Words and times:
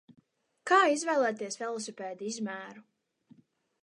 Kā 0.69 0.77
izvēlēties 0.93 1.59
velosipēda 1.59 2.27
izmēru? 2.31 2.85